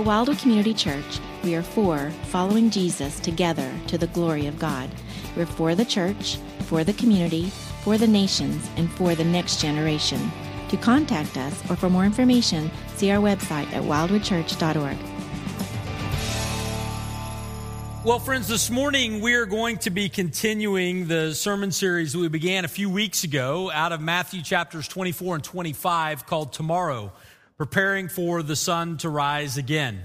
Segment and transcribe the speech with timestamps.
[0.00, 4.88] At Wildwood Community Church, we are for following Jesus together to the glory of God.
[5.36, 7.50] We're for the church, for the community,
[7.84, 10.32] for the nations, and for the next generation.
[10.70, 14.96] To contact us or for more information, see our website at wildwoodchurch.org.
[18.02, 22.64] Well, friends, this morning we are going to be continuing the sermon series we began
[22.64, 27.12] a few weeks ago out of Matthew chapters 24 and 25 called Tomorrow,
[27.60, 30.00] Preparing for the Sun to Rise Again.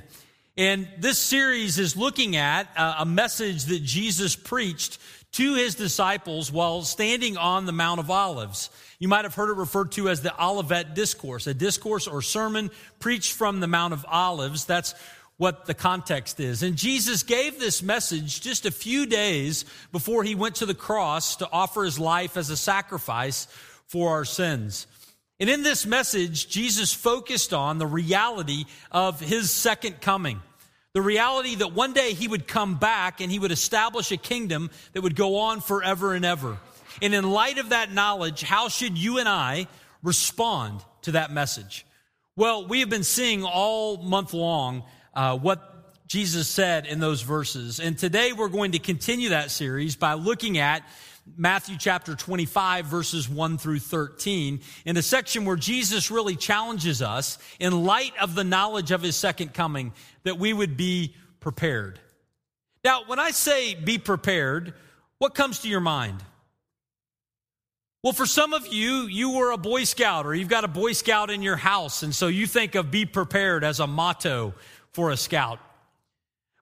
[0.58, 4.98] And this series is looking at uh, a message that Jesus preached
[5.32, 8.70] to his disciples while standing on the Mount of Olives.
[9.00, 12.72] You might have heard it referred to as the Olivet Discourse, a discourse or sermon
[13.00, 14.66] preached from the Mount of Olives.
[14.66, 14.94] That's
[15.38, 16.62] what the context is.
[16.62, 21.38] And Jesus gave this message just a few days before he went to the cross
[21.38, 23.48] to offer his life as a sacrifice
[23.88, 24.88] for our sins.
[25.40, 30.42] And in this message, Jesus focused on the reality of his second coming.
[30.94, 34.72] The reality that one day he would come back and he would establish a kingdom
[34.94, 36.58] that would go on forever and ever.
[37.02, 39.68] And in light of that knowledge, how should you and I
[40.04, 41.86] respond to that message?
[42.38, 47.82] Well, we have been seeing all month long uh, what Jesus said in those verses.
[47.82, 50.88] And today we're going to continue that series by looking at
[51.38, 57.40] Matthew chapter 25 verses 1 through 13 in a section where Jesus really challenges us
[57.60, 59.92] in light of the knowledge of his second coming
[60.24, 62.00] that we would be prepared.
[62.84, 64.76] Now, when I say be prepared,
[65.18, 66.24] what comes to your mind?
[68.04, 70.92] Well, for some of you, you were a Boy Scout or you've got a Boy
[70.92, 74.54] Scout in your house, and so you think of be prepared as a motto
[74.94, 75.58] for a scout.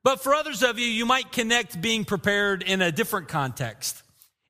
[0.04, 4.03] But for others of you, you might connect being prepared in a different context.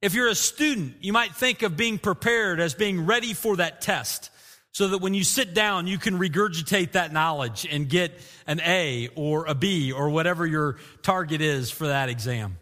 [0.04, 3.80] If you're a student, you might think of being prepared as being ready for that
[3.80, 4.32] test
[4.73, 8.12] so that when you sit down, you can regurgitate that knowledge and get
[8.46, 12.58] an A or a B or whatever your target is for that exam.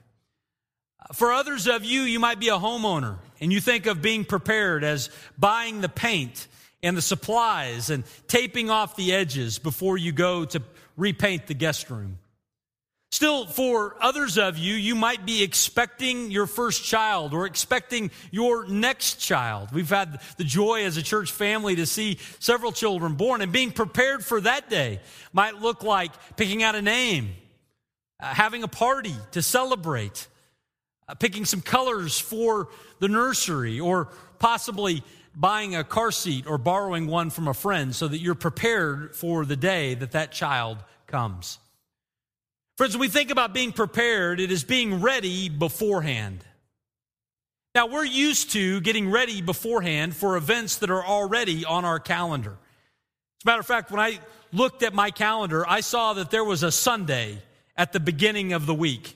[1.14, 4.84] For others of you, you might be a homeowner and you think of being prepared
[4.84, 6.48] as buying the paint
[6.84, 10.62] and the supplies and taping off the edges before you go to
[10.96, 12.20] repaint the guest room.
[13.12, 18.66] Still, for others of you, you might be expecting your first child or expecting your
[18.68, 19.74] next child.
[19.74, 23.74] We've had the joy as a church family to see several children born, and being
[23.74, 25.02] prepared for that day
[25.34, 27.34] might look like picking out a name,
[28.22, 30.28] uh, having a party to celebrate,
[31.10, 32.70] uh, picking some colors for
[33.00, 34.08] the nursery, or
[34.40, 35.04] possibly
[35.36, 39.44] buying a car seat or borrowing one from a friend so that you're prepared for
[39.44, 40.78] the day that that child
[41.08, 41.60] comes.
[42.82, 46.44] Friends, when we think about being prepared, it is being ready beforehand.
[47.76, 52.54] Now, we're used to getting ready beforehand for events that are already on our calendar.
[52.54, 54.18] As a matter of fact, when I
[54.52, 57.44] looked at my calendar, I saw that there was a Sunday
[57.78, 59.16] at the beginning of the week.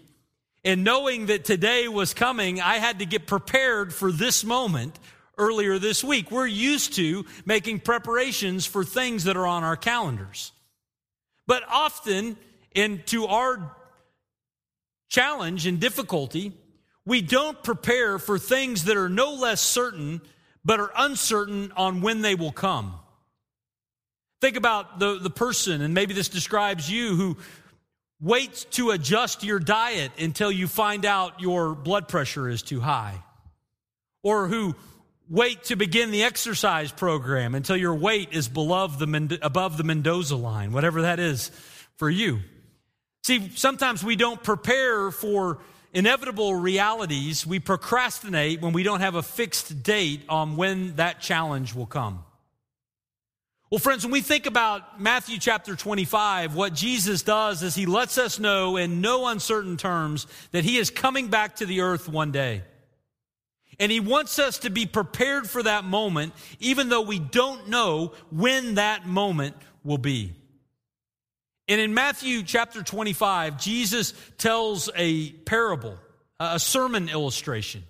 [0.64, 5.00] And knowing that today was coming, I had to get prepared for this moment
[5.40, 6.30] earlier this week.
[6.30, 10.52] We're used to making preparations for things that are on our calendars.
[11.48, 12.38] But often,
[12.76, 13.76] into our
[15.10, 16.52] challenge and difficulty,
[17.06, 20.22] we don't prepare for things that are no less certain,
[20.64, 22.96] but are uncertain on when they will come.
[24.42, 27.38] Think about the, the person, and maybe this describes you, who
[28.20, 33.24] waits to adjust your diet until you find out your blood pressure is too high.
[34.24, 34.76] Or who
[35.30, 40.36] wait to begin the exercise program until your weight is below the, above the Mendoza
[40.36, 41.52] line, whatever that is
[41.98, 42.40] for you.
[43.26, 45.58] See, sometimes we don't prepare for
[45.94, 47.44] inevitable realities.
[47.44, 52.24] We procrastinate when we don't have a fixed date on when that challenge will come.
[53.72, 58.20] Well, friends, when we think about Matthew chapter 25, what Jesus does is he lets
[58.20, 62.32] us know in no uncertain terms that he is coming back to the earth one
[62.32, 62.62] day.
[63.80, 68.14] And he wants us to be prepared for that moment, even though we don't know
[68.30, 70.36] when that moment will be.
[71.68, 75.98] And in Matthew chapter 25, Jesus tells a parable,
[76.40, 77.84] a sermon illustration,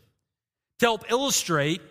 [0.80, 1.82] to help illustrate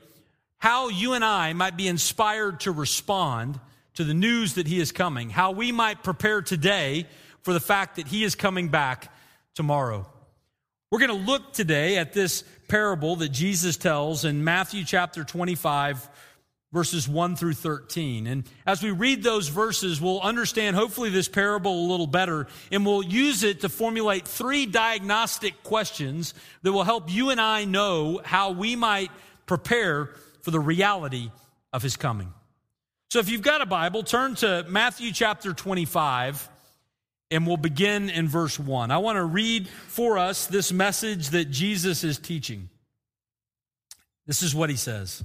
[0.57, 3.61] how you and I might be inspired to respond
[3.95, 7.07] to the news that he is coming, how we might prepare today
[7.43, 9.13] for the fact that he is coming back
[9.55, 10.07] tomorrow.
[10.91, 16.09] We're going to look today at this parable that Jesus tells in Matthew chapter 25,
[16.75, 18.27] verses 1 through 13.
[18.27, 22.85] And as we read those verses, we'll understand hopefully this parable a little better, and
[22.85, 28.21] we'll use it to formulate three diagnostic questions that will help you and I know
[28.25, 29.13] how we might
[29.47, 30.11] prepare
[30.43, 31.31] for the reality
[31.73, 32.35] of his coming.
[33.09, 36.51] So if you've got a Bible, turn to Matthew chapter 25.
[37.31, 38.91] and we'll begin in verse 1.
[38.91, 42.69] I want to read for us this message that Jesus is teaching.
[44.27, 45.25] This is what he says.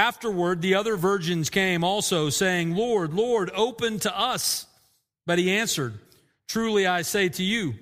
[0.00, 4.64] Afterward, the other virgins came also, saying, Lord, Lord, open to us.
[5.26, 5.92] But he answered,
[6.48, 7.74] Truly I say to you,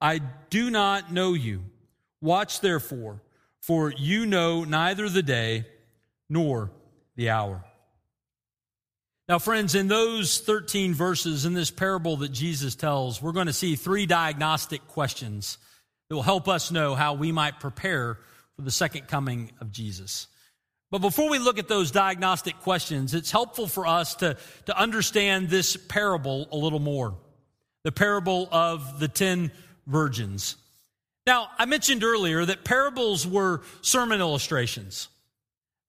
[0.00, 1.60] I do not know you.
[2.22, 3.20] Watch therefore,
[3.60, 5.66] for you know neither the day
[6.30, 6.70] nor
[7.16, 7.62] the hour.
[9.28, 13.52] Now, friends, in those 13 verses in this parable that Jesus tells, we're going to
[13.52, 15.58] see three diagnostic questions
[16.08, 18.18] that will help us know how we might prepare
[18.56, 20.28] for the second coming of Jesus.
[20.90, 24.36] But before we look at those diagnostic questions, it's helpful for us to,
[24.66, 27.14] to understand this parable a little more.
[27.84, 29.52] The parable of the ten
[29.86, 30.56] virgins.
[31.26, 35.08] Now, I mentioned earlier that parables were sermon illustrations.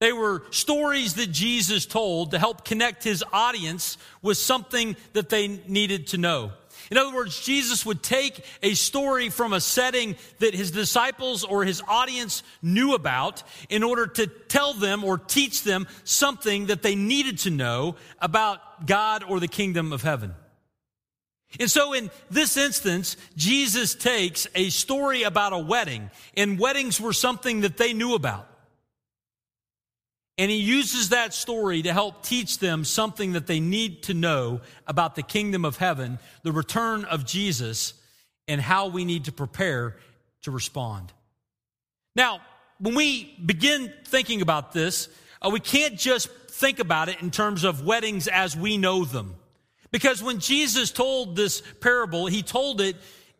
[0.01, 5.47] They were stories that Jesus told to help connect his audience with something that they
[5.47, 6.51] needed to know.
[6.91, 11.63] In other words, Jesus would take a story from a setting that his disciples or
[11.63, 16.95] his audience knew about in order to tell them or teach them something that they
[16.95, 20.33] needed to know about God or the kingdom of heaven.
[21.59, 27.13] And so in this instance, Jesus takes a story about a wedding, and weddings were
[27.13, 28.47] something that they knew about.
[30.39, 34.61] And he uses that story to help teach them something that they need to know
[34.87, 37.93] about the kingdom of heaven, the return of Jesus,
[38.47, 39.97] and how we need to prepare
[40.43, 41.11] to respond.
[42.15, 42.39] Now,
[42.79, 45.09] when we begin thinking about this,
[45.41, 49.35] uh, we can't just think about it in terms of weddings as we know them.
[49.91, 52.95] Because when Jesus told this parable, he told it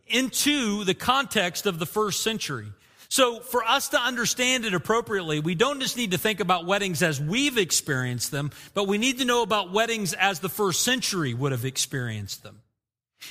[0.08, 2.74] into the context of the first century.
[3.10, 7.02] So for us to understand it appropriately, we don't just need to think about weddings
[7.02, 11.34] as we've experienced them, but we need to know about weddings as the first century
[11.34, 12.62] would have experienced them.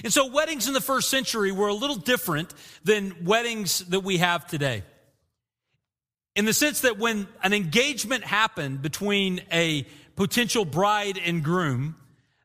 [0.02, 2.52] And so weddings in the first century were a little different
[2.82, 4.82] than weddings that we have today.
[6.34, 9.86] In the sense that when an engagement happened between a
[10.16, 11.96] potential bride and groom,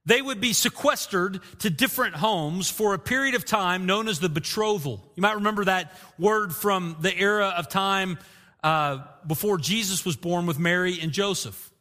[0.06, 4.30] they would be sequestered to different homes for a period of time known as the
[4.30, 5.02] betrothal.
[5.16, 8.18] You might remember that word from the era of time
[8.64, 11.72] uh, before Jesus was born with Mary and Joseph.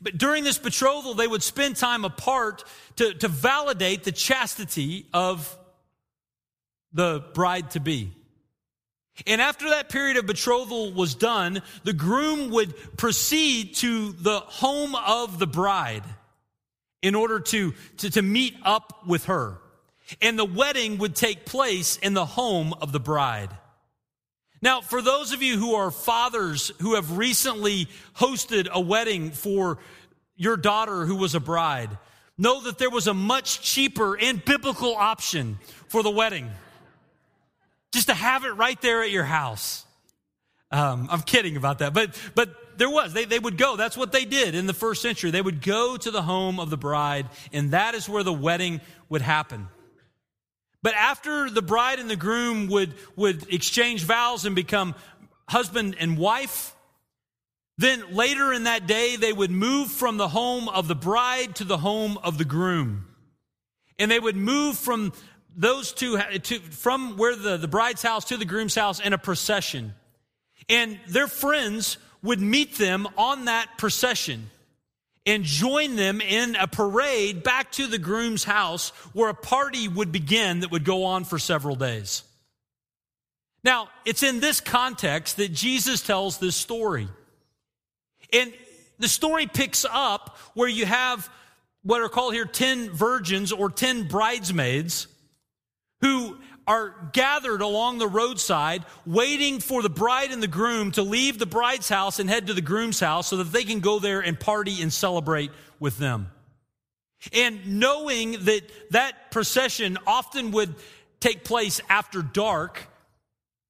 [0.00, 2.64] But during this betrothal, they would spend time apart
[2.96, 5.56] to, to validate the chastity of
[6.92, 8.12] the bride to be.
[9.26, 14.94] And after that period of betrothal was done, the groom would proceed to the home
[14.94, 16.04] of the bride
[17.02, 19.58] in order to, to, to meet up with her.
[20.20, 23.50] And the wedding would take place in the home of the bride.
[24.60, 29.78] Now, for those of you who are fathers who have recently hosted a wedding for
[30.36, 31.90] your daughter who was a bride,
[32.36, 36.50] know that there was a much cheaper and biblical option for the wedding.
[37.92, 39.84] Just to have it right there at your house.
[40.70, 43.12] Um, I'm kidding about that, but, but there was.
[43.12, 43.76] They, they would go.
[43.76, 45.30] That's what they did in the first century.
[45.30, 48.80] They would go to the home of the bride, and that is where the wedding
[49.08, 49.68] would happen.
[50.82, 54.94] But after the bride and the groom would, would exchange vows and become
[55.48, 56.74] husband and wife,
[57.78, 61.64] then later in that day, they would move from the home of the bride to
[61.64, 63.06] the home of the groom.
[63.98, 65.12] And they would move from
[65.56, 69.18] those two, to, from where the, the bride's house to the groom's house in a
[69.18, 69.94] procession.
[70.68, 74.50] And their friends would meet them on that procession
[75.26, 80.10] and join them in a parade back to the groom's house where a party would
[80.10, 82.22] begin that would go on for several days.
[83.62, 87.08] Now, it's in this context that Jesus tells this story.
[88.32, 88.52] And
[88.98, 91.28] the story picks up where you have
[91.82, 95.06] what are called here 10 virgins or 10 bridesmaids
[96.00, 101.38] who are gathered along the roadside, waiting for the bride and the groom to leave
[101.38, 104.20] the bride's house and head to the groom's house so that they can go there
[104.20, 106.30] and party and celebrate with them.
[107.32, 110.74] And knowing that that procession often would
[111.20, 112.86] take place after dark,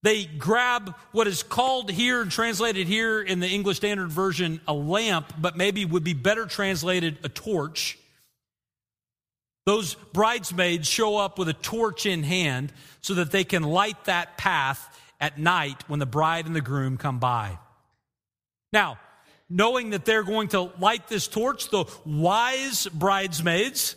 [0.02, 4.74] they grab what is called here and translated here in the English Standard Version a
[4.74, 7.96] lamp, but maybe would be better translated a torch.
[9.68, 12.72] Those bridesmaids show up with a torch in hand
[13.02, 16.96] so that they can light that path at night when the bride and the groom
[16.96, 17.58] come by.
[18.72, 18.98] Now,
[19.50, 23.96] knowing that they're going to light this torch, the wise bridesmaids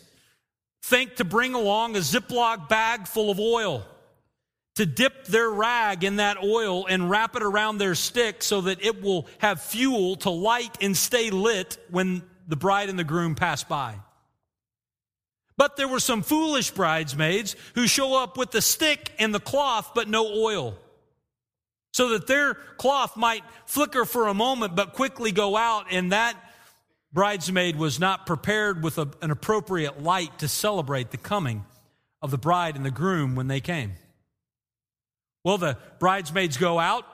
[0.83, 3.85] think to bring along a Ziploc bag full of oil
[4.75, 8.83] to dip their rag in that oil and wrap it around their stick so that
[8.83, 13.35] it will have fuel to light and stay lit when the bride and the groom
[13.35, 13.95] pass by.
[15.61, 19.91] But there were some foolish bridesmaids who show up with the stick and the cloth,
[19.93, 20.75] but no oil.
[21.93, 26.35] So that their cloth might flicker for a moment, but quickly go out, and that
[27.13, 31.63] bridesmaid was not prepared with a, an appropriate light to celebrate the coming
[32.23, 33.91] of the bride and the groom when they came.
[35.43, 37.05] Well, the bridesmaids go out,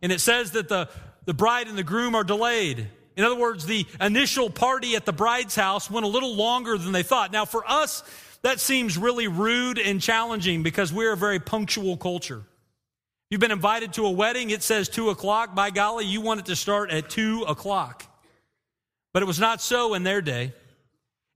[0.00, 0.88] and it says that the,
[1.24, 2.86] the bride and the groom are delayed.
[3.16, 6.92] In other words, the initial party at the bride's house went a little longer than
[6.92, 7.32] they thought.
[7.32, 8.04] Now, for us,
[8.42, 12.42] that seems really rude and challenging because we're a very punctual culture.
[13.30, 15.54] You've been invited to a wedding, it says two o'clock.
[15.54, 18.04] By golly, you want it to start at two o'clock.
[19.12, 20.52] But it was not so in their day.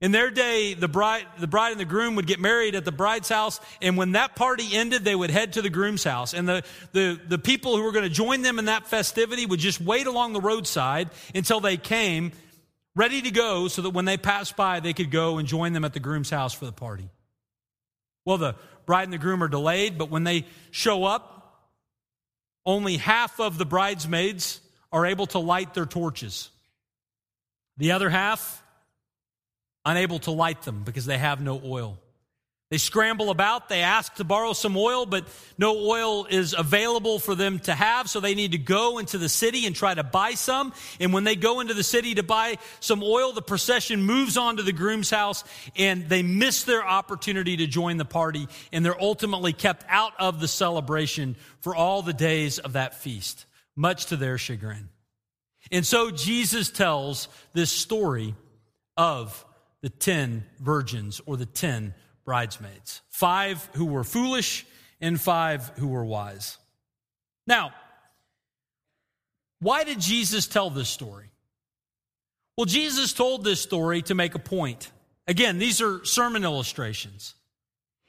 [0.01, 2.91] In their day, the bride, the bride and the groom would get married at the
[2.91, 6.33] bride's house, and when that party ended, they would head to the groom's house.
[6.33, 9.59] And the, the, the people who were going to join them in that festivity would
[9.59, 12.31] just wait along the roadside until they came
[12.95, 15.85] ready to go so that when they passed by, they could go and join them
[15.85, 17.07] at the groom's house for the party.
[18.25, 18.55] Well, the
[18.87, 21.37] bride and the groom are delayed, but when they show up,
[22.65, 26.49] only half of the bridesmaids are able to light their torches.
[27.77, 28.60] The other half,
[29.85, 31.97] unable to light them because they have no oil.
[32.69, 37.35] They scramble about, they ask to borrow some oil, but no oil is available for
[37.35, 40.35] them to have, so they need to go into the city and try to buy
[40.35, 40.71] some.
[41.01, 44.55] And when they go into the city to buy some oil, the procession moves on
[44.55, 45.43] to the groom's house
[45.75, 50.39] and they miss their opportunity to join the party, and they're ultimately kept out of
[50.39, 53.45] the celebration for all the days of that feast,
[53.75, 54.87] much to their chagrin.
[55.73, 58.33] And so Jesus tells this story
[58.95, 59.45] of
[59.81, 61.93] the 10 virgins or the 10
[62.25, 63.01] bridesmaids.
[63.09, 64.65] Five who were foolish
[64.99, 66.57] and five who were wise.
[67.47, 67.73] Now,
[69.59, 71.29] why did Jesus tell this story?
[72.57, 74.91] Well, Jesus told this story to make a point.
[75.27, 77.35] Again, these are sermon illustrations.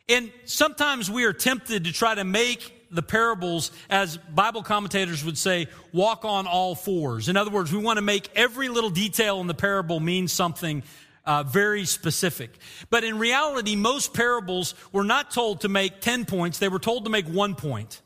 [0.08, 5.38] And sometimes we are tempted to try to make the parables, as Bible commentators would
[5.38, 7.28] say, walk on all fours.
[7.28, 10.82] In other words, we want to make every little detail in the parable mean something
[11.24, 12.50] uh, very specific.
[12.90, 17.04] But in reality, most parables were not told to make 10 points, they were told
[17.04, 18.00] to make one point.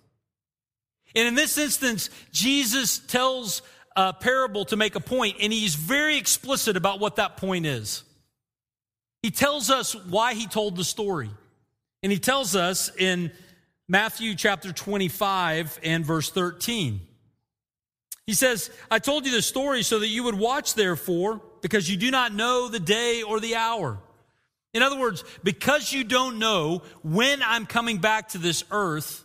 [1.15, 3.63] And in this instance, Jesus tells
[3.97, 8.05] a parable to make a point, and he's very explicit about what that point is.
[9.23, 11.31] He tells us why he told the story.
[12.03, 13.33] And he tells us in
[13.89, 17.01] Matthew chapter 25 and verse 13.
[18.27, 21.97] He says, I told you the story so that you would watch, therefore, because you
[21.97, 23.99] do not know the day or the hour.
[24.73, 29.25] In other words, because you don't know when I'm coming back to this earth,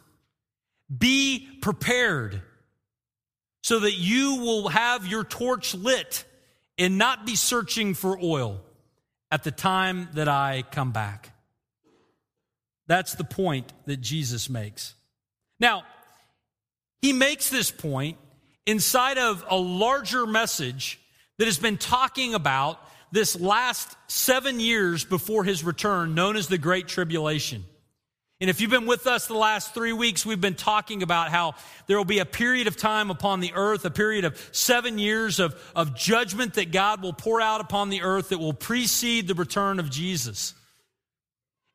[0.89, 2.41] be prepared
[3.61, 6.25] so that you will have your torch lit
[6.79, 8.59] and not be searching for oil
[9.29, 11.35] at the time that I come back.
[12.87, 14.95] That's the point that Jesus makes.
[15.59, 15.83] Now,
[17.03, 18.17] he makes this point
[18.65, 20.97] inside of a larger message
[21.41, 22.79] that has been talking about
[23.11, 27.65] this last seven years before his return, known as the Great Tribulation.
[28.39, 31.55] And if you've been with us the last three weeks, we've been talking about how
[31.87, 35.39] there will be a period of time upon the earth, a period of seven years
[35.39, 39.33] of, of judgment that God will pour out upon the earth that will precede the
[39.33, 40.53] return of Jesus.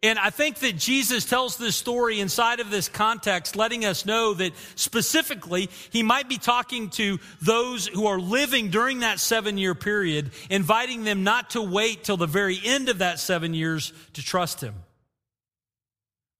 [0.06, 4.34] And I think that Jesus tells this story inside of this context, letting us know
[4.34, 9.75] that specifically he might be talking to those who are living during that seven year
[9.75, 14.22] period, inviting them not to wait till the very end of that seven years to
[14.22, 14.75] trust him.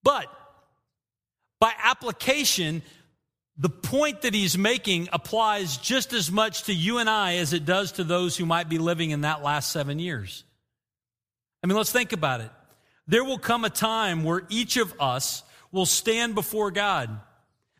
[0.05, 0.27] But
[1.59, 2.83] by application,
[3.59, 7.65] the point that he's making applies just as much to you and I as it
[7.65, 10.45] does to those who might be living in that last seven years.
[11.65, 12.51] I mean, let's think about it
[13.07, 17.21] there will come a time where each of us will stand before God.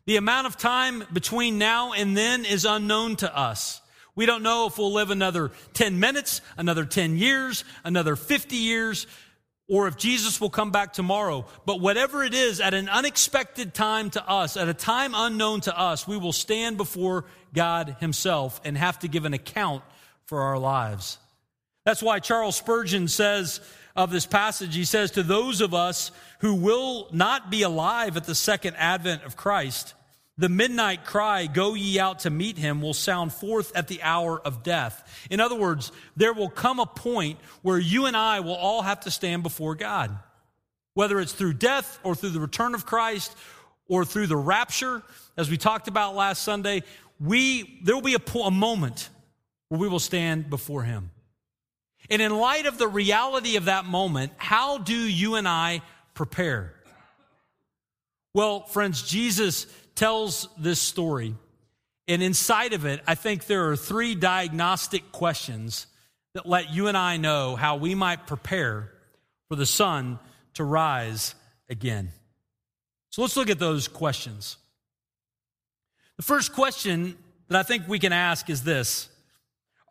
[0.05, 3.81] The amount of time between now and then is unknown to us.
[4.15, 9.05] We don't know if we'll live another 10 minutes, another 10 years, another 50 years,
[9.67, 11.45] or if Jesus will come back tomorrow.
[11.65, 15.77] But whatever it is, at an unexpected time to us, at a time unknown to
[15.77, 19.83] us, we will stand before God Himself and have to give an account
[20.25, 21.17] for our lives.
[21.85, 23.61] That's why Charles Spurgeon says
[23.97, 28.25] of this passage, he says, To those of us who will not be alive at
[28.25, 29.95] the second advent of Christ,
[30.37, 34.39] the midnight cry, Go ye out to meet him, will sound forth at the hour
[34.39, 35.27] of death.
[35.31, 38.99] In other words, there will come a point where you and I will all have
[39.01, 40.15] to stand before God.
[40.93, 43.35] Whether it's through death or through the return of Christ
[43.87, 45.01] or through the rapture,
[45.35, 46.83] as we talked about last Sunday,
[47.19, 49.09] we, there will be a, a moment
[49.69, 51.09] where we will stand before him.
[52.09, 55.81] And in light of the reality of that moment, how do you and I
[56.13, 56.73] prepare?
[58.33, 61.35] Well, friends, Jesus tells this story.
[62.07, 65.87] And inside of it, I think there are three diagnostic questions
[66.33, 68.91] that let you and I know how we might prepare
[69.49, 70.19] for the sun
[70.53, 71.35] to rise
[71.69, 72.11] again.
[73.09, 74.57] So let's look at those questions.
[76.17, 79.09] The first question that I think we can ask is this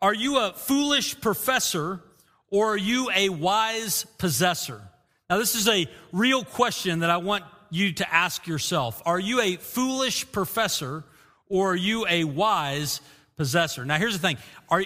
[0.01, 2.01] Are you a foolish professor
[2.49, 4.81] or are you a wise possessor?
[5.29, 9.41] Now, this is a real question that I want you to ask yourself Are you
[9.41, 11.03] a foolish professor
[11.49, 13.01] or are you a wise
[13.35, 13.85] possessor?
[13.85, 14.37] Now, here's the thing.
[14.69, 14.83] Are,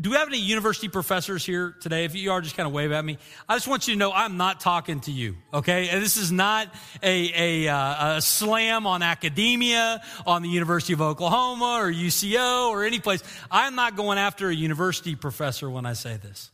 [0.00, 2.04] do we have any university professors here today?
[2.04, 3.18] If you are, just kind of wave at me.
[3.48, 5.88] I just want you to know I'm not talking to you, okay?
[5.88, 11.00] And this is not a, a, uh, a slam on academia, on the University of
[11.00, 13.22] Oklahoma or UCO or any place.
[13.52, 16.50] I'm not going after a university professor when I say this.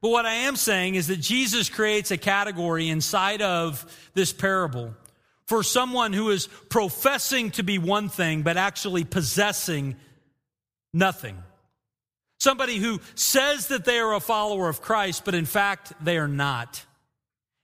[0.00, 4.94] But what I am saying is that Jesus creates a category inside of this parable
[5.46, 9.96] for someone who is professing to be one thing, but actually possessing
[10.92, 11.36] nothing.
[12.38, 16.28] Somebody who says that they are a follower of Christ, but in fact, they are
[16.28, 16.84] not.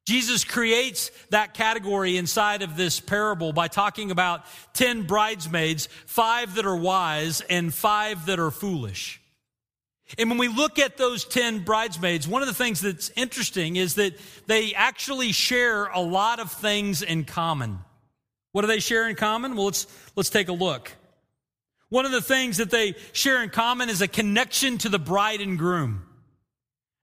[0.06, 4.44] Jesus creates that category inside of this parable by talking about
[4.74, 9.20] 10 bridesmaids, five that are wise and five that are foolish.
[10.18, 13.94] And when we look at those 10 bridesmaids, one of the things that's interesting is
[13.94, 14.14] that
[14.46, 17.78] they actually share a lot of things in common.
[18.52, 19.56] What do they share in common?
[19.56, 20.92] Well, let's, let's take a look.
[21.88, 25.40] One of the things that they share in common is a connection to the bride
[25.40, 26.02] and groom.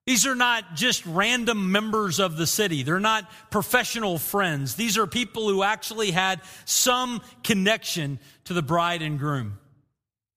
[0.06, 2.84] These are not just random members of the city.
[2.84, 4.76] They're not professional friends.
[4.76, 9.60] These are people who actually had some connection to the bride and groom.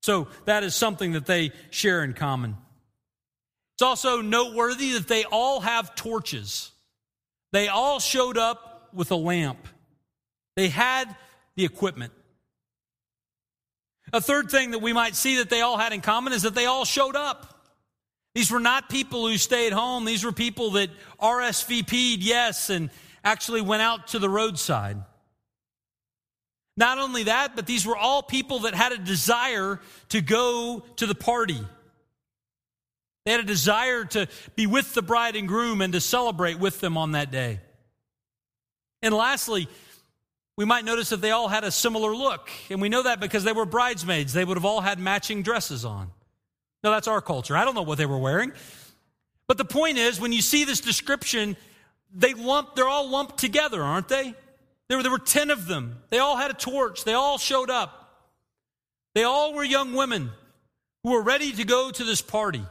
[0.04, 2.58] So that is something that they share in common.
[3.74, 6.72] It's also noteworthy that they all have torches.
[7.52, 9.66] They all showed up with a lamp.
[10.56, 11.16] They had
[11.56, 12.12] the equipment.
[14.12, 16.54] A third thing that we might see that they all had in common is that
[16.54, 17.66] they all showed up.
[18.34, 20.04] These were not people who stayed home.
[20.04, 22.90] These were people that RSVP'd yes and
[23.24, 24.98] actually went out to the roadside.
[26.76, 31.06] Not only that, but these were all people that had a desire to go to
[31.06, 31.60] the party.
[33.24, 36.80] They had a desire to be with the bride and groom and to celebrate with
[36.80, 37.60] them on that day.
[39.02, 39.68] And lastly,
[40.56, 42.50] we might notice that they all had a similar look.
[42.70, 44.32] And we know that because they were bridesmaids.
[44.32, 46.10] They would have all had matching dresses on.
[46.82, 47.56] Now, that's our culture.
[47.56, 48.52] I don't know what they were wearing.
[49.46, 51.56] But the point is, when you see this description,
[52.14, 54.34] they lump, they're all lumped together, aren't they?
[54.88, 55.96] There were, there were 10 of them.
[56.10, 57.04] They all had a torch.
[57.04, 58.00] They all showed up.
[59.14, 60.30] They all were young women
[61.02, 62.62] who were ready to go to this party.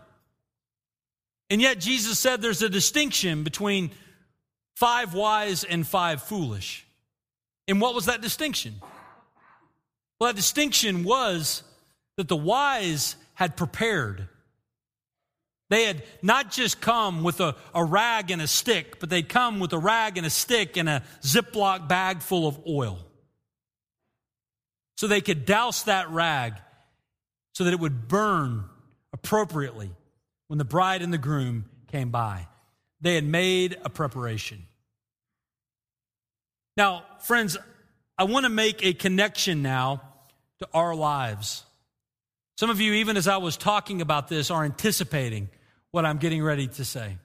[1.50, 3.92] And yet Jesus said there's a distinction between
[4.76, 6.86] five wise and five foolish.
[7.68, 8.76] And what was that distinction?
[10.20, 11.64] Well, that distinction was
[12.18, 14.28] that the wise had prepared.
[15.74, 19.60] They had not just come with a, a rag and a stick, but they'd come
[19.60, 23.00] with a rag and a stick and a Ziploc bag full of oil.
[24.98, 26.54] So they could douse that rag
[27.56, 28.66] so that it would burn
[29.14, 29.90] appropriately
[30.48, 32.48] when the bride and the groom came by.
[33.02, 34.68] They had made a preparation.
[36.78, 37.58] Now, friends,
[38.16, 40.04] I want to make a connection now
[40.60, 41.64] to our lives.
[42.60, 45.50] Some of you, even as I was talking about this, are anticipating
[45.94, 47.18] what I'm getting ready to say.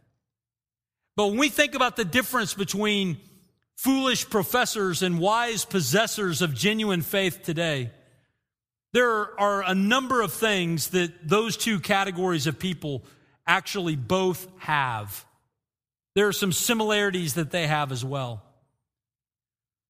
[1.16, 3.16] But when we think about the difference between
[3.76, 7.90] foolish professors and wise possessors of genuine faith today,
[8.92, 13.04] there are a number of things that those two categories of people
[13.46, 15.24] actually both have.
[16.14, 18.42] There are some similarities that they have as well.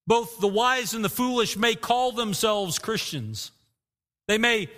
[0.07, 3.51] Both the wise and the foolish may call themselves Christians.
[4.29, 4.69] They may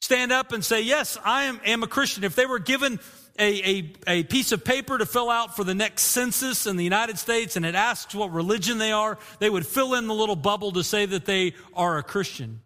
[0.00, 2.24] stand up and say, Yes, I am, am a Christian.
[2.24, 3.00] If they were given
[3.38, 6.84] a, a, a, piece of paper to fill out for the next census in the
[6.84, 10.36] United States and it asks what religion they are, they would fill in the little
[10.36, 12.60] bubble to say that they are a Christian.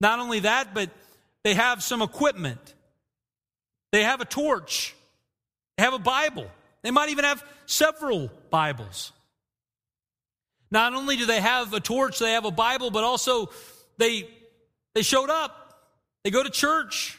[0.00, 0.90] Not only that, but
[1.42, 2.74] they have some equipment.
[3.90, 4.94] They have a torch.
[5.76, 6.46] They have a Bible.
[6.82, 9.12] They might even have several Bibles.
[10.70, 13.50] Not only do they have a torch, they have a Bible, but also
[13.96, 14.28] they,
[14.94, 15.60] they showed up.
[16.22, 17.18] They go to church.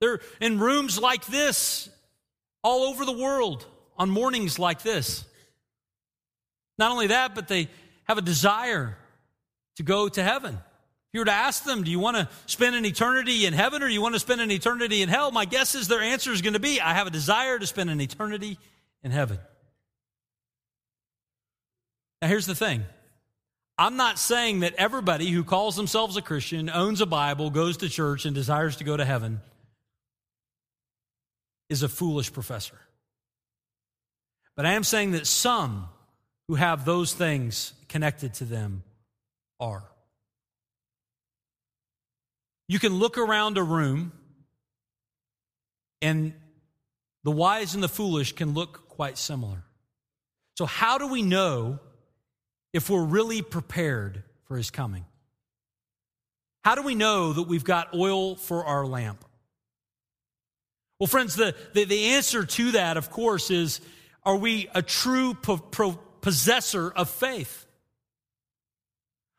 [0.00, 1.88] They're in rooms like this
[2.62, 3.64] all over the world
[3.96, 5.24] on mornings like this.
[6.78, 7.68] Not only that, but they
[8.04, 8.96] have a desire
[9.76, 10.54] to go to heaven.
[10.54, 13.82] If you were to ask them, do you want to spend an eternity in heaven
[13.82, 15.30] or do you want to spend an eternity in hell?
[15.30, 17.88] My guess is their answer is going to be, I have a desire to spend
[17.88, 18.58] an eternity
[19.02, 19.38] in heaven.
[22.20, 22.84] Now, here's the thing
[23.78, 27.88] I'm not saying that everybody who calls themselves a Christian, owns a Bible, goes to
[27.88, 29.40] church, and desires to go to heaven
[31.68, 32.78] is a foolish professor.
[34.56, 35.88] But I am saying that some
[36.48, 38.82] who have those things connected to them
[39.60, 39.84] are.
[42.68, 44.12] You can look around a room,
[46.00, 46.32] and
[47.24, 49.62] the wise and the foolish can look quite similar.
[50.56, 51.78] So, how do we know
[52.76, 55.06] if we're really prepared for his coming?
[56.62, 59.24] How do we know that we've got oil for our lamp?
[61.00, 63.80] Well, friends, the, the, the answer to that, of course, is
[64.24, 67.66] are we a true po- pro- possessor of faith?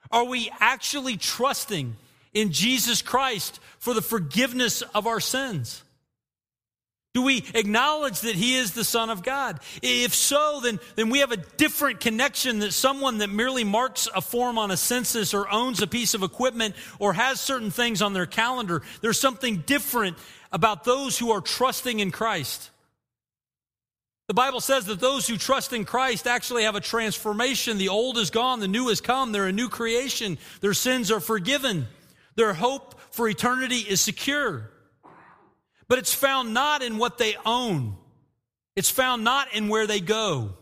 [0.10, 1.96] Are we actually trusting
[2.34, 5.84] in Jesus Christ for the forgiveness of our sins?
[7.18, 9.60] Do we acknowledge that He is the Son of God?
[9.82, 14.22] If so, then, then we have a different connection that someone that merely marks a
[14.22, 18.14] form on a census or owns a piece of equipment or has certain things on
[18.14, 18.84] their calendar.
[19.02, 20.16] There's something different
[20.52, 22.70] about those who are trusting in Christ.
[24.28, 27.80] The Bible says that those who trust in Christ actually have a transformation.
[27.80, 29.32] The old is gone, the new has come.
[29.32, 30.38] They're a new creation.
[30.62, 31.88] Their sins are forgiven.
[32.36, 34.70] Their hope for eternity is secure.
[35.88, 37.96] But it's found not in what they own,
[38.76, 40.54] it's found not in where they go,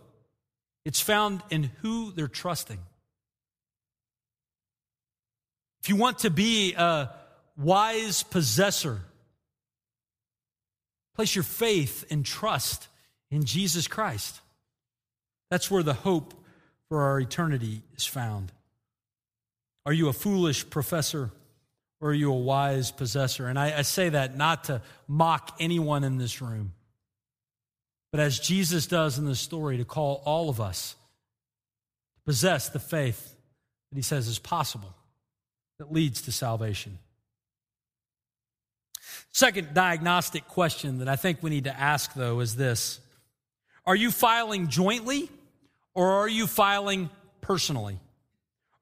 [0.84, 2.80] it's found in who they're trusting.
[5.82, 7.12] If you want to be a
[7.58, 9.02] wise possessor,
[11.16, 12.90] Place your faith and trust
[13.32, 14.42] in Jesus Christ.
[15.50, 16.34] That's where the hope
[16.90, 18.52] for our eternity is found.
[19.86, 21.32] Are you a foolish professor
[22.06, 23.48] or are you a wise possessor?
[23.48, 26.74] And I, I, say that not to mock anyone in this room,
[28.12, 30.96] but as Jesus does in the story, to call all of us
[32.18, 33.36] to possess the faith
[33.90, 34.94] that he says is possible
[35.80, 37.00] that leads to salvation.
[39.32, 43.00] Second diagnostic question that I think we need to ask, though, is this
[43.84, 45.28] Are you filing jointly
[45.96, 47.10] or are you filing
[47.42, 47.98] personally?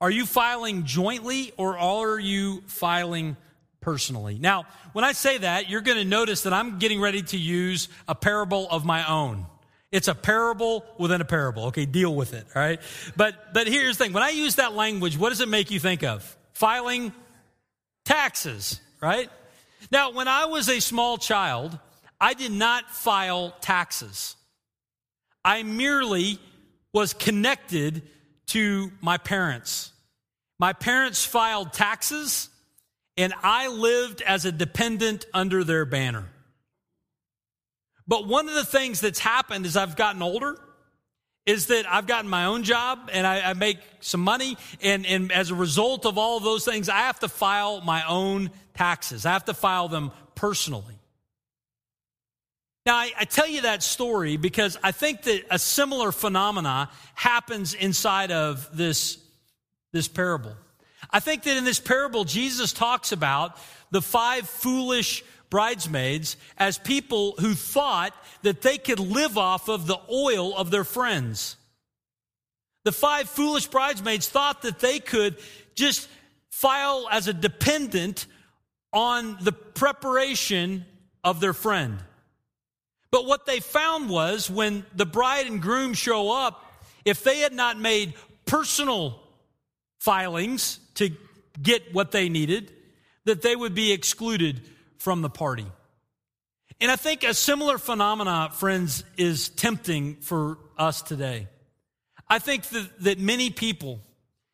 [0.03, 3.37] Are you filing jointly or are you filing
[3.79, 4.37] personally?
[4.37, 7.87] Now, when I say that, you're going to notice that I'm getting ready to use
[8.05, 9.45] a parable of my own.
[9.93, 11.67] It's a parable within a parable.
[11.67, 12.81] Okay, deal with it, all right?
[13.15, 14.11] But but here's the thing.
[14.11, 16.35] When I use that language, what does it make you think of?
[16.51, 17.13] Filing
[18.03, 19.29] taxes, right?
[19.89, 21.79] Now, when I was a small child,
[22.19, 24.35] I did not file taxes.
[25.45, 26.39] I merely
[26.91, 28.01] was connected
[28.47, 29.91] to my parents.
[30.63, 32.47] My parents filed taxes,
[33.17, 36.29] and I lived as a dependent under their banner.
[38.07, 40.57] But one of the things that's happened as I've gotten older
[41.45, 44.55] is that I've gotten my own job and I, I, make some money.
[44.81, 48.07] And, and as a result of all of those things, I have to file my
[48.07, 49.25] own taxes.
[49.25, 50.95] I have to file them personally.
[52.85, 57.73] Now, I, I tell you that story because I think that a similar phenomena happens
[57.73, 59.17] inside of this,
[59.93, 60.55] this parable.
[61.09, 63.57] I think that in this parable, Jesus talks about
[63.91, 69.99] the five foolish bridesmaids as people who thought that they could live off of the
[70.11, 71.55] oil of their friends.
[72.83, 75.37] The five foolish bridesmaids thought that they could
[75.75, 76.09] just
[76.49, 78.25] file as a dependent
[78.91, 80.85] on the preparation
[81.23, 81.99] of their friend.
[83.11, 86.65] But what they found was when the bride and groom show up,
[87.05, 88.13] if they had not made
[88.45, 89.22] personal
[90.03, 91.09] filings to
[91.61, 92.69] get what they needed,
[93.23, 94.59] that they would be excluded
[94.97, 95.65] from the party.
[96.81, 101.47] And I think a similar phenomena, friends, is tempting for us today.
[102.27, 104.01] I think that, that many people,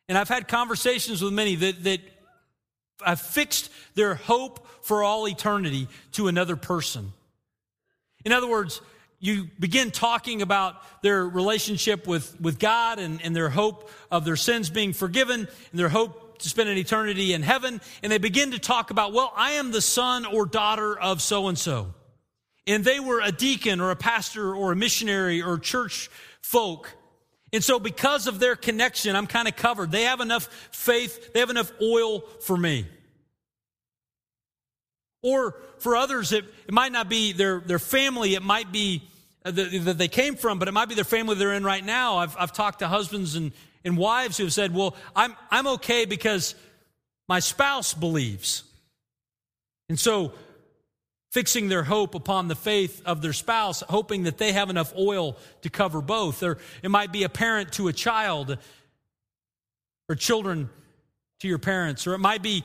[0.07, 2.01] and I've had conversations with many that, that
[3.03, 7.12] have fixed their hope for all eternity to another person.
[8.23, 8.81] In other words,
[9.19, 14.38] you begin talking about their relationship with, with God and, and their hope of their
[14.38, 17.82] sins being forgiven and their hope to spend an eternity in heaven.
[18.01, 21.47] And they begin to talk about, well, I am the son or daughter of so
[21.47, 21.93] and so.
[22.65, 26.10] And they were a deacon or a pastor or a missionary or church
[26.41, 26.95] folk.
[27.51, 29.91] And so, because of their connection, I'm kind of covered.
[29.91, 32.86] They have enough faith, they have enough oil for me.
[35.21, 39.03] Or for others, it, it might not be their, their family, it might be
[39.45, 42.17] uh, that they came from, but it might be their family they're in right now.
[42.17, 43.51] I've, I've talked to husbands and,
[43.84, 46.55] and wives who have said, Well, I'm, I'm okay because
[47.27, 48.63] my spouse believes.
[49.88, 50.34] And so,
[51.32, 55.38] fixing their hope upon the faith of their spouse, hoping that they have enough oil
[55.62, 56.41] to cover both.
[56.43, 58.58] Or it might be a parent to a child,
[60.10, 60.69] or children
[61.39, 62.63] to your parents, or it might be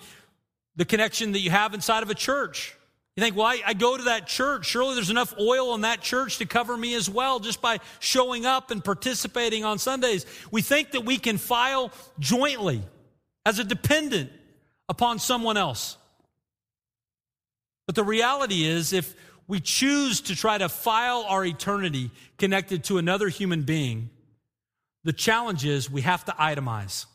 [0.77, 2.77] the connection that you have inside of a church.
[3.17, 4.67] You think, well, I, I, go to that church.
[4.67, 8.45] Surely there's enough oil in that church to cover me as well just by showing
[8.45, 10.27] up and participating on Sundays.
[10.51, 12.83] We think that we can file jointly
[13.47, 14.33] as a dependent
[14.89, 15.97] upon someone else.
[17.87, 19.15] But the reality is, if
[19.47, 24.11] we choose to try to file our eternity connected to another human being,
[25.05, 27.07] the challenge is we have to itemize.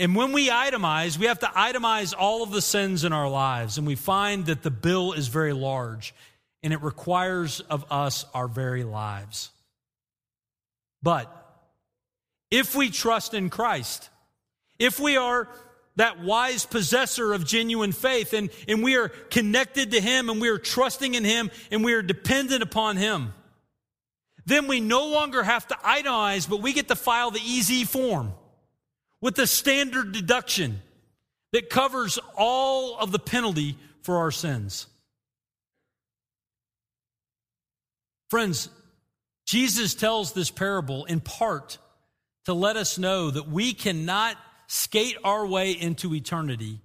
[0.00, 3.76] And when we itemize, we have to itemize all of the sins in our lives.
[3.76, 6.14] And we find that the bill is very large
[6.62, 9.50] and it requires of us our very lives.
[11.02, 11.30] But
[12.50, 14.08] if we trust in Christ,
[14.78, 15.48] if we are
[15.96, 20.48] that wise possessor of genuine faith and, and we are connected to Him and we
[20.48, 23.34] are trusting in Him and we are dependent upon Him,
[24.46, 28.32] then we no longer have to itemize, but we get to file the easy form
[29.20, 30.80] with the standard deduction
[31.52, 34.86] that covers all of the penalty for our sins.
[38.30, 38.68] Friends,
[39.46, 41.78] Jesus tells this parable in part
[42.44, 44.36] to let us know that we cannot
[44.68, 46.80] skate our way into eternity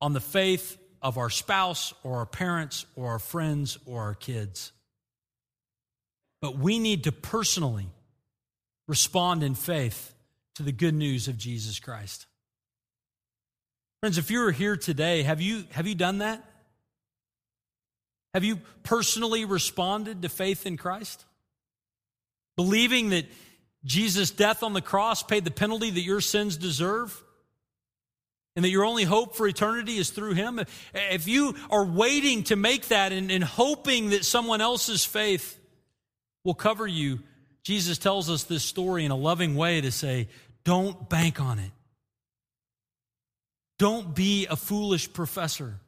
[0.00, 4.72] on the faith of our spouse or our parents or our friends or our kids.
[6.40, 7.86] But we need to personally
[8.88, 10.12] respond in faith
[10.58, 12.26] to the good news of Jesus Christ.
[14.00, 16.44] Friends, if you're here today, have you, have you done that?
[18.34, 21.24] Have you personally responded to faith in Christ?
[22.56, 23.26] Believing that
[23.84, 27.22] Jesus' death on the cross paid the penalty that your sins deserve?
[28.56, 30.60] And that your only hope for eternity is through Him?
[30.92, 35.56] If you are waiting to make that and, and hoping that someone else's faith
[36.42, 37.20] will cover you,
[37.62, 40.26] Jesus tells us this story in a loving way to say,
[40.64, 41.70] don't bank on it.
[43.78, 45.78] Don't be a foolish professor.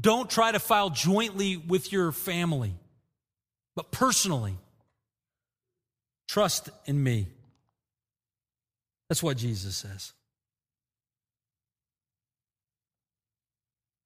[0.00, 2.74] Don't try to file jointly with your family,
[3.74, 4.56] but personally,
[6.28, 7.26] trust in me.
[9.08, 10.12] That's what Jesus says.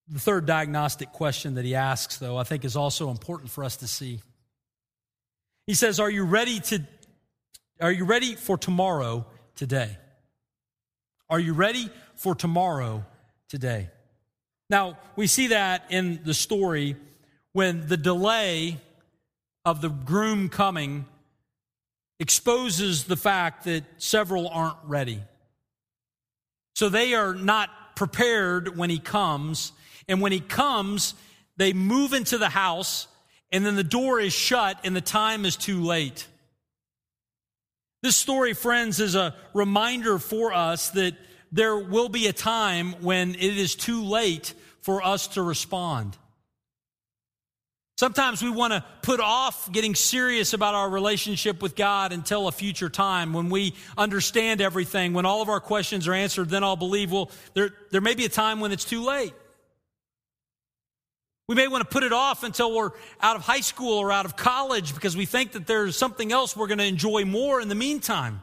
[0.08, 3.76] The third diagnostic question that he asks, though, I think is also important for us
[3.78, 4.20] to see.
[5.66, 6.82] He says, Are you ready to
[7.80, 9.96] are you ready for tomorrow today?
[11.30, 13.04] Are you ready for tomorrow
[13.48, 13.88] today?
[14.68, 16.96] Now, we see that in the story
[17.52, 18.78] when the delay
[19.64, 21.06] of the groom coming
[22.18, 25.20] exposes the fact that several aren't ready.
[26.74, 29.72] So they are not prepared when he comes.
[30.08, 31.14] And when he comes,
[31.56, 33.06] they move into the house,
[33.50, 36.26] and then the door is shut, and the time is too late.
[38.02, 41.14] This story, friends, is a reminder for us that
[41.52, 46.16] there will be a time when it is too late for us to respond.
[47.96, 52.52] Sometimes we want to put off getting serious about our relationship with God until a
[52.52, 56.74] future time when we understand everything, when all of our questions are answered, then I'll
[56.74, 59.32] believe, well, there, there may be a time when it's too late.
[61.52, 64.24] We may want to put it off until we're out of high school or out
[64.24, 67.68] of college because we think that there's something else we're going to enjoy more in
[67.68, 68.40] the meantime.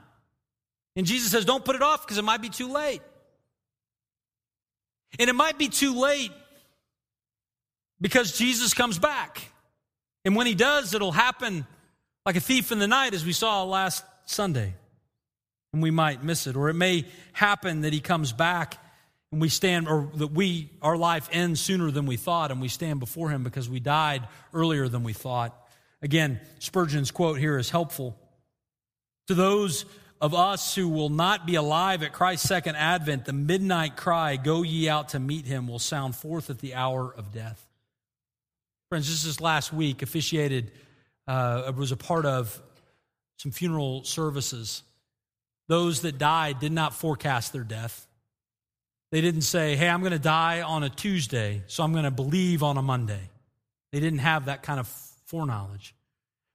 [0.96, 3.02] And Jesus says, don't put it off because it might be too late.
[5.18, 6.32] And it might be too late
[8.00, 9.42] because Jesus comes back.
[10.24, 11.66] And when he does, it'll happen
[12.28, 14.76] like a thief in the night, as we saw last Sunday.
[15.74, 16.56] And we might miss it.
[16.56, 18.78] Or it may happen that he comes back
[19.32, 22.68] and we stand, or that we, our life ends sooner than we thought, and we
[22.68, 25.56] stand before him because we died earlier than we thought.
[26.02, 28.18] Again, Spurgeon's quote here is helpful.
[29.28, 29.86] To those
[30.20, 34.64] of us who will not be alive at Christ's second advent, the midnight cry, Go
[34.64, 37.64] ye out to meet him, will sound forth at the hour of death.
[38.90, 40.72] Friends, this last week, officiated,
[41.28, 42.60] uh, was a part of
[43.38, 44.82] some funeral services.
[45.68, 48.08] Those that died did not forecast their death.
[49.12, 52.12] They didn't say, Hey, I'm going to die on a Tuesday, so I'm going to
[52.12, 53.30] believe on a Monday.
[53.92, 54.88] They didn't have that kind of
[55.26, 55.96] foreknowledge.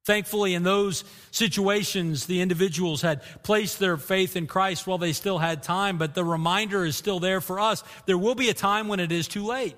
[0.04, 5.38] Thankfully, in those situations, the individuals had placed their faith in Christ while they still
[5.38, 7.82] had time, but the reminder is still there for us.
[8.04, 9.76] There will be a time when it is too late.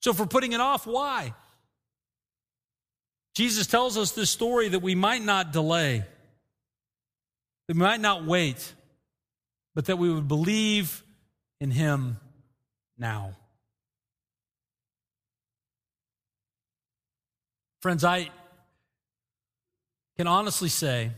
[0.00, 1.32] So, we're putting it off, why?
[3.34, 6.04] Jesus tells us this story that we might not delay,
[7.68, 8.74] that we might not wait,
[9.74, 11.03] but that we would believe
[11.60, 12.18] in Him
[12.98, 13.36] now.
[17.80, 18.30] Friends, I
[20.16, 21.10] can honestly say,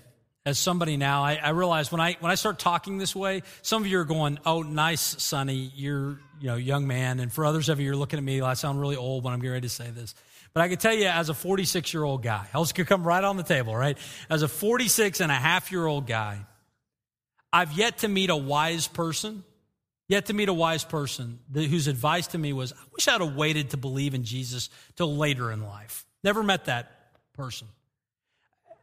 [0.45, 3.83] as somebody now, I, I, realize when I when I start talking this way, some
[3.83, 7.69] of you are going, "Oh, nice, Sonny, you're you know young man," and for others
[7.69, 8.41] of you, you're looking at me.
[8.41, 10.15] I sound really old when I'm getting ready to say this.
[10.55, 13.23] But I can tell you, as a 46 year old guy, I'll just come right
[13.23, 13.99] on the table, right?
[14.31, 16.39] As a 46 and a half year old guy,
[17.53, 19.45] I've yet to meet a wise person,
[20.09, 23.35] yet to meet a wise person whose advice to me was, "I wish I'd have
[23.35, 27.69] waited to believe in Jesus till later in life." Never met that person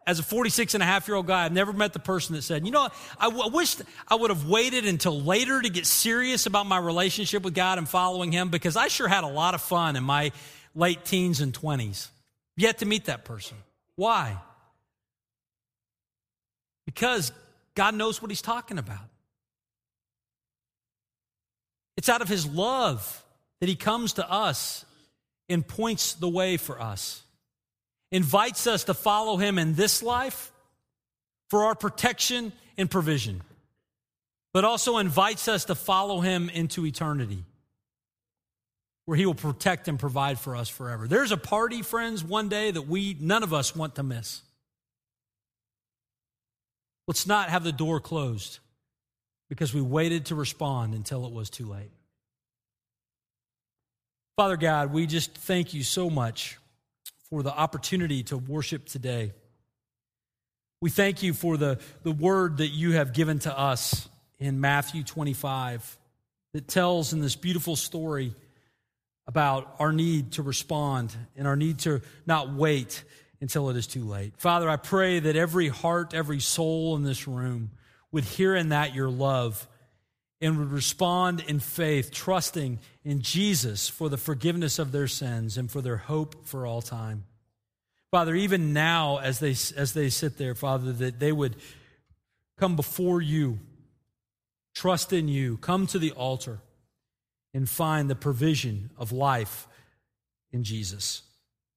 [0.06, 2.42] as a 46 and a half year old guy, I've never met the person that
[2.42, 5.86] said, you know, I, w- I wish I would have waited until later to get
[5.86, 9.54] serious about my relationship with God and following Him because I sure had a lot
[9.54, 10.32] of fun in my
[10.76, 12.10] late teens and 20s.
[12.58, 13.58] Yet to meet that person.
[13.96, 14.38] Why?
[16.86, 17.32] Because
[17.76, 19.00] God knows what He's talking about.
[21.97, 23.23] It's out of His love
[23.60, 24.86] that He comes to us
[25.49, 27.23] and points the way for us
[28.13, 30.51] invites us to follow him in this life
[31.49, 33.41] for our protection and provision,
[34.53, 37.43] but also invites us to follow him into eternity
[39.06, 41.08] where he will protect and provide for us forever.
[41.08, 44.41] There's a party, friends, one day that we, none of us want to miss.
[47.08, 48.60] Let's not have the door closed
[49.54, 51.92] because we waited to respond until it was too late.
[54.36, 56.58] Father God, we just thank you so much
[57.30, 59.32] for the opportunity to worship today.
[60.82, 65.04] We thank you for the, the word that you have given to us in Matthew
[65.04, 66.00] 25
[66.54, 68.34] that tells in this beautiful story
[69.28, 73.04] about our need to respond and our need to not wait
[73.39, 74.34] until it is too late.
[74.38, 77.70] Father, I pray that every heart, every soul in this room
[78.13, 79.67] would hear in that your love
[80.39, 85.69] and would respond in faith, trusting in Jesus for the forgiveness of their sins and
[85.69, 87.26] for their hope for all time.
[88.12, 91.56] Father, even now as they, as they sit there, Father, that they would
[92.60, 93.60] come before you,
[94.76, 96.60] trust in you, come to the altar,
[97.54, 99.67] and find the provision of life
[100.52, 101.23] in Jesus.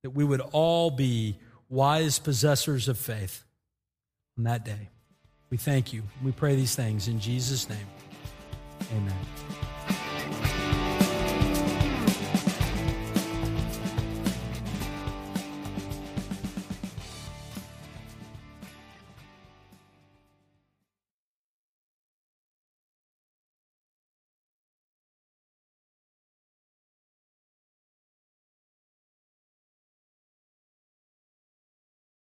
[0.03, 1.38] That we would all be
[1.70, 3.44] wise possessors of faith
[4.37, 4.90] on that day.
[5.51, 6.03] We thank you.
[6.25, 7.87] We pray these things in Jesus' name.
[8.93, 9.76] Amen.